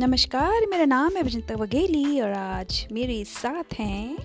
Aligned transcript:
नमस्कार 0.00 0.66
मेरा 0.66 0.84
नाम 0.84 1.16
है 1.16 1.22
विजंता 1.22 1.56
बघेली 1.56 2.20
और 2.20 2.30
आज 2.30 2.88
मेरे 2.92 3.24
साथ 3.24 3.74
हैं 3.74 4.16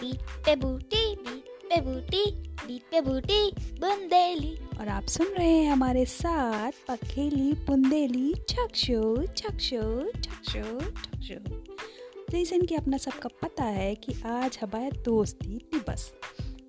बीट 0.00 0.20
पे 0.46 0.56
बूटी 0.56 1.14
बीट 1.16 1.68
पे 1.70 1.80
बूटी 1.80 2.24
बीट 2.66 2.82
पे 2.90 3.00
बूटी 3.00 3.50
बुंदेली। 3.80 4.54
और 4.80 4.88
आप 4.88 5.06
सुन 5.06 5.26
रहे 5.26 5.48
हैं 5.48 5.72
हमारे 5.72 6.04
साथ 6.04 6.72
पखेली 6.88 7.52
बुंदेली 7.52 8.34
छक्षो 8.48 9.26
छक्षो 9.26 10.10
छक्षो 10.20 10.80
छक्षो 10.80 11.64
जैसे 12.30 12.58
कि 12.58 12.74
अपना 12.74 12.96
सबका 12.96 13.28
पता 13.42 13.64
है 13.64 13.94
कि 13.94 14.22
आज 14.26 14.58
हमारे 14.62 14.90
दोस्ती 14.90 15.56
दिवस। 15.74 16.12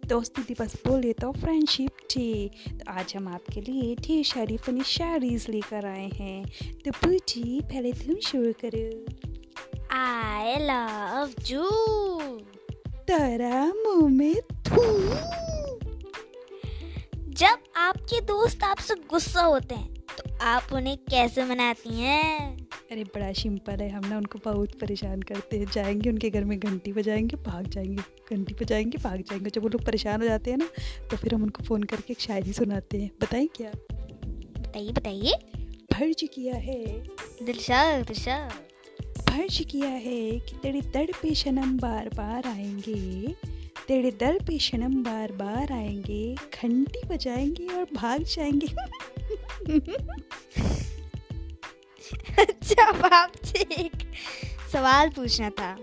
दोस्ती 0.09 0.41
दिवस 0.41 0.73
बोले 0.87 1.13
तो 1.13 1.31
फ्रेंडशिप 1.31 1.91
डे 2.11 2.51
तो 2.69 2.91
आज 2.91 3.13
हम 3.15 3.27
आपके 3.27 3.61
लिए 3.61 3.95
ढेर 3.95 4.23
सारी 4.25 4.57
फनी 4.57 4.83
शायरीज 4.83 5.45
लेकर 5.49 5.85
आए 5.85 6.09
हैं। 6.09 6.45
तो 6.85 6.91
बूटी 6.91 7.61
पहले 7.61 7.91
तुम 7.93 8.15
शुरू 8.15 8.53
करो। 8.65 9.05
आई 9.91 10.55
लव 10.59 11.33
यू 11.47 11.69
तारा 13.09 13.65
मुँह 13.65 14.09
में 14.09 14.35
थू 14.41 14.83
जब 17.31 17.57
आपके 17.75 18.21
दोस्त 18.21 18.63
आपसे 18.63 18.95
गुस्सा 18.95 19.41
होते 19.41 19.75
हैं 19.75 19.93
तो 19.93 20.37
आप 20.41 20.63
उन्हें 20.73 20.97
कैसे 20.97 21.45
मनाती 21.45 21.95
हैं? 21.95 22.58
अरे 22.91 23.03
बड़ा 23.05 23.31
सिंपल 23.33 23.81
है 23.81 23.89
हम 23.89 24.05
ना 24.09 24.17
उनको 24.17 24.39
बहुत 24.45 24.71
परेशान 24.79 25.21
करते 25.21 25.57
हैं। 25.59 25.65
जाएँगे 25.73 26.09
उनके 26.09 26.29
घर 26.29 26.43
में 26.43 26.57
घंटी 26.59 26.93
बजाएँगे 26.93 27.35
भाग 27.43 27.67
जाएँगे 27.67 28.35
घंटी 28.35 28.53
बजाएँगे 28.61 28.97
भाग 28.97 29.21
जाएँगे। 29.21 29.49
जब 29.49 29.61
वो 29.61 29.69
लोग 29.69 29.83
परेशान 29.85 30.21
हो 30.21 30.27
जाते 30.27 30.51
हैं 30.51 30.57
ना 30.57 30.67
तो 31.11 31.17
फिर 31.17 31.33
हम 31.33 31.43
उनको 31.43 31.63
फ़ोन 31.63 31.83
करके 31.83 32.13
एक 32.13 32.19
शायरी 32.19 32.53
सुनाते 32.53 33.01
हैं। 33.01 33.09
बताएँ 33.21 33.47
क्या? 33.55 33.71
बताइए 33.91 34.91
बताइए। 34.91 35.33
फ़र्ज़ 35.93 36.25
किया 36.25 36.55
है। 36.55 36.83
दिलशाद 37.45 38.05
दिलशाद 38.07 38.51
फ़र्ज़ 39.19 39.61
किया 39.63 39.89
है 39.89 40.39
कि 40.39 40.55
तेरे 40.63 40.81
दर 40.93 41.11
पे 41.21 41.33
शनम 41.35 41.77
बार 41.77 42.09
बार 42.09 42.47
आएँगे 42.47 43.33
तेरे 43.87 44.11
दर 44.11 44.37
पे 44.47 44.57
सनम 44.59 45.03
बार 45.03 45.31
बार 45.31 45.71
आएँगे 45.73 46.35
घंटी 46.35 47.07
बजाएँगे 47.07 47.67
और 47.67 47.87
भाग 47.95 48.23
जाएँगे। 48.25 48.67
अब 52.87 53.05
आपसे 53.05 53.89
सवाल 54.73 55.09
पूछना 55.09 55.49
था। 55.49 55.75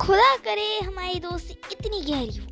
खुदा 0.00 0.36
करे 0.36 0.78
हमारी 0.80 1.20
दोस्ती 1.20 1.52
इतनी 1.52 2.00
गहरी 2.00 2.36
हो। 2.36 2.46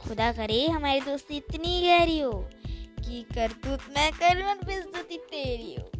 खुदा 0.00 0.32
करे 0.32 0.66
हमारी 0.66 1.00
दोस्ती 1.00 1.36
इतनी 1.36 1.82
गहरी 1.82 2.18
हो 2.18 2.32
कि 2.76 3.26
करतूत 3.34 3.78
मैं 3.96 4.12
कर 4.12 4.54
बेइज्जती 4.66 5.16
तेरी 5.16 5.74
हो। 5.74 5.90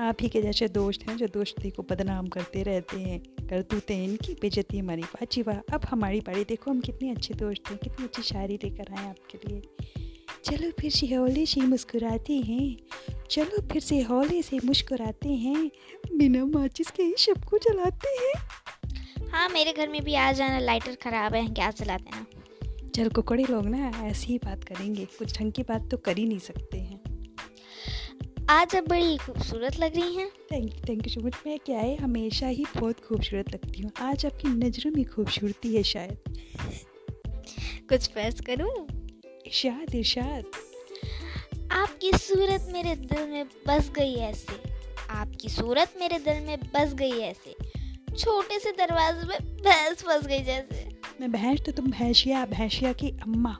आप 0.00 0.16
ही 0.20 0.28
के 0.28 0.42
जैसे 0.42 0.68
दोस्त 0.68 1.08
हैं 1.08 1.16
जो 1.16 1.26
दोस्ती 1.26 1.70
को 1.70 1.82
बदनाम 1.82 2.26
करते 2.26 2.62
रहते 2.62 2.96
हैं। 2.96 3.20
करतूतें 3.20 4.04
इनकी 4.04 4.34
बेजती 4.34 4.78
हमारी 4.78 5.02
बाजी 5.02 5.42
वाह। 5.42 5.74
अब 5.74 5.80
हमारी 5.90 6.20
बारी, 6.20 6.44
देखो 6.44 6.70
हम 6.70 6.80
कितने 6.80 7.10
अच्छे 7.10 7.34
दोस्त 7.34 7.70
हैं, 7.70 7.78
कितनी 7.78 8.06
अच्छी 8.06 8.22
शायरी 8.22 8.54
लेकर 8.54 8.94
आए 8.98 9.08
आपके 9.08 9.38
लिए। 9.38 9.62
चलो 10.44 10.70
फिर 10.80 10.90
से 10.90 11.06
हौले 11.06 11.40
मुस्कुराती 11.40 11.60
मुस्कुराते 11.60 12.32
हैं। 12.32 12.76
चलो 13.34 13.60
फिर 13.68 13.82
से 13.82 14.00
हौले 14.00 14.40
से 14.42 14.58
मुस्कुराते 14.64 15.28
हैं। 15.28 15.70
बिना 16.16 16.44
माचिस 16.44 16.90
के 16.90 17.02
ही 17.02 17.14
सबको 17.18 17.58
जलाते 17.58 18.08
हैं। 18.18 19.28
हाँ 19.30 19.48
मेरे 19.48 19.72
घर 19.72 19.88
में 19.88 20.02
भी 20.04 20.14
आ 20.14 20.30
जाना 20.32 20.58
लाइटर 20.58 20.94
खराब 20.94 21.34
है 21.34 21.46
गैस 21.54 21.74
जला 21.74 21.96
देना 21.96 22.26
चल 22.94 23.08
कुकड़े 23.08 23.44
लोग 23.50 23.66
ना 23.66 23.90
ऐसी 24.06 24.26
ही 24.26 24.38
बात 24.38 24.64
करेंगे 24.64 25.04
कुछ 25.18 25.38
ढंग 25.38 25.52
की 25.52 25.62
बात 25.62 25.88
तो 25.90 25.96
कर 25.96 26.16
ही 26.16 26.26
नहीं 26.26 26.38
सकते 26.38 26.78
हैं। 26.78 27.00
आज 28.50 28.74
अब 28.76 28.88
बड़ी 28.88 29.16
खूबसूरत 29.16 29.78
लग 29.80 29.96
रही 29.96 30.14
हैं। 30.16 30.28
Thank 30.52 30.64
you 30.64 30.80
thank 30.88 31.06
you 31.06 31.12
so 31.12 31.26
much 31.26 31.36
मैं 31.46 31.58
क्या 31.58 31.78
है 31.78 31.96
हमेशा 31.96 32.46
ही 32.48 32.64
बहुत 32.76 33.00
खूबसूरत 33.00 33.52
लगती 33.54 33.82
हूँ। 33.82 33.90
आज 34.00 34.26
आपकी 34.26 34.48
नज़रों 34.48 34.92
में 34.92 35.04
खूबसूरती 35.04 35.74
है 35.76 35.82
शायद। 35.82 36.18
कुछ 37.88 38.08
फैस 38.08 38.40
करूँ? 38.40 38.74
इरशाद 39.46 39.94
इरशाद। 39.94 40.44
आपकी 41.74 42.10
सूरत 42.12 42.66
मेरे 42.72 42.94
दिल 42.96 43.26
में 43.28 43.44
बस 43.66 43.90
गई 43.96 44.14
ऐसे। 44.14 44.62
आपकी 45.10 45.48
सूरत 45.48 45.94
मेरे 46.00 46.18
दिल 46.18 46.40
में 46.46 46.58
बस 46.74 46.92
गई 46.94 47.20
ऐसे। 47.20 47.54
छोटे 48.16 48.58
से 48.58 48.72
दरवाजे 48.72 49.26
में 49.26 49.38
भैंस 49.56 50.02
फंस 50.02 50.26
गई 50.26 50.42
जैसे। 50.44 50.88
मैं 51.20 51.30
भैंस 51.32 51.60
तो 51.66 51.72
तुम 51.72 51.90
भैंसिया 51.90 52.44
भैंसिया 52.46 52.92
की 52.92 53.10
अम्मा। 53.22 53.56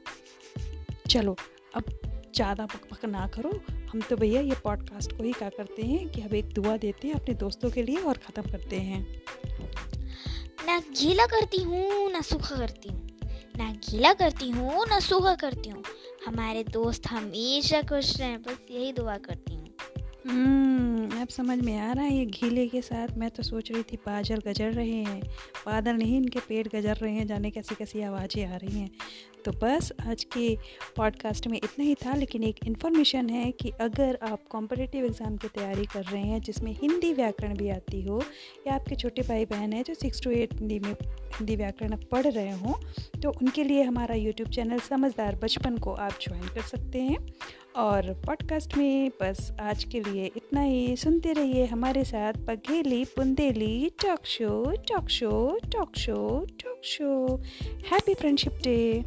चलो 1.11 1.37
अब 1.75 1.91
ज़्यादा 2.35 2.65
बक 2.65 2.89
बक 2.93 3.05
ना 3.05 3.27
करो। 3.27 3.51
हम 3.93 4.01
तो 4.01 4.17
भैया 4.17 4.41
ये 4.41 4.55
पॉडकास्ट 4.65 5.13
को 5.13 5.23
ही 5.23 5.33
क्या 5.33 5.49
करते 5.49 5.83
हैं 5.83 6.09
कि 6.09 6.23
अब 6.23 6.35
एक 6.35 6.53
दुआ 6.53 6.77
देते 6.77 7.09
हैं 7.09 7.15
अपने 7.15 7.35
दोस्तों 7.35 7.71
के 7.71 7.83
लिए 7.83 7.97
और 7.97 8.19
ख़त्म 8.19 8.43
करते 8.43 8.77
हैं। 8.81 9.03
ना 10.67 10.79
गीला 10.79 11.27
करती 11.27 11.63
हूँ 11.63 12.11
ना 12.13 12.21
सूखा 12.21 12.57
करती 12.57 12.89
हूँ। 12.89 13.03
ना 13.59 13.71
गीला 13.89 14.13
करती 14.15 14.51
हूँ 14.51 14.87
ना 14.89 14.99
सूखा 15.01 15.35
करती 15.35 15.71
हूँ। 15.71 15.83
हमारे 16.27 16.65
दोस्त 16.65 17.07
हमेशा 17.07 17.81
खुश 17.83 18.21
रहें। 18.21 18.43
बस 18.43 18.59
यही 18.71 18.93
दुआ 18.93 19.17
करती 19.17 19.55
हूँ। 19.55 19.69
हम्म, 20.29 20.94
अब 21.25 21.29
समझ 21.29 21.59
में 21.59 21.77
आ 21.79 21.93
रहा 21.93 22.05
है 22.05 22.15
ये 22.15 22.25
घीले 22.27 22.67
के 22.69 22.81
साथ? 22.83 23.17
मैं 23.19 23.31
तो 23.31 23.43
सोच 23.43 23.71
रही 23.73 23.83
थी 23.83 23.97
बादल 23.97 24.41
गजर 24.47 24.73
रहे 24.73 24.97
हैं। 25.05 25.21
बादल 25.67 25.97
नहीं, 25.97 26.17
इनके 26.17 26.39
पेट 26.39 26.69
गजर 26.75 26.97
रहे 26.97 27.13
हैं, 27.13 27.27
जाने 27.27 27.51
कैसी 27.51 27.75
कैसी 27.75 28.03
आवाज़ें 28.03 28.45
आ 28.47 28.57
रही 28.57 28.81
हैं। 28.81 28.91
तो 29.45 29.53
बस, 29.53 29.91
आज 30.03 30.25
के 30.25 30.55
पॉडकास्ट 30.97 31.47
में 31.47 31.57
इतना 31.57 31.85
ही 31.85 31.95
था, 31.95 32.15
लेकिन 32.15 32.45
एक 32.45 32.59
इन्फॉर्मेशन 32.67 33.31
है 33.31 33.51
कि 33.53 33.71
अगर 33.81 34.19
आप 34.23 34.47
कॉम्पिटिटिव 34.51 35.05
एग्ज़ाम 35.05 35.37
की 35.37 35.49
तैयारी 35.49 35.87
कर 35.87 36.05
रहे 36.05 36.23
हैं, 36.23 36.41
जिसमें 36.41 36.73
हिंदी 36.83 37.13
व्याकरण 37.15 37.57
भी 37.57 37.69
आती 37.71 38.03
हो, 38.03 38.23
या 38.67 38.75
आपके 38.75 38.97
छोटे 38.97 39.23
भाई 39.23 39.45
बहन 39.47 39.73
हैं 39.73 39.83
जो 39.83 39.95
सिक्स 39.95 40.23
टू 40.23 40.31
एट 40.33 40.55
हिंदी 40.55 40.79
में, 40.79 40.93
हिंदी 41.35 41.57
व्याकरण 41.57 41.97
पढ़ 42.13 42.27
रहे 42.27 42.53
हों 42.53 42.75
तो 43.21 43.31
उनके 43.33 43.65
लिए 43.65 43.83
हमारा 43.83 44.15
यूट्यूब 44.15 44.49
चैनल 44.51 44.79
समझदार 44.81 45.37
बचपन 45.37 45.79
को 45.79 45.93
आप 45.93 46.19
ज्वाइन 46.23 46.49
कर 46.55 46.63
सकते 46.69 47.01
हैं। 47.01 47.19
और 47.77 48.13
पॉडकास्ट 48.27 48.77
में 48.77 49.11
बस 49.23 49.53
आज 49.61 49.85
के 49.85 50.01
लिए 50.01 50.31
इतना 50.37 50.61
ही। 50.61 50.97
सुनते 50.97 51.33
रहिए 51.33 51.65
हमारे 51.67 52.05
साथ 52.05 52.33
Bagheli 52.33 53.05
Bundeli 53.05 53.93
talk 54.05 54.27
show 54.27 54.71
talk 54.77 55.09
show 55.09 55.59
talk 55.73 55.97
show 55.97 56.47
talk 56.65 56.81
show 56.85 57.37
happy 57.91 58.15
friendship 58.15 58.53
day 58.53 59.05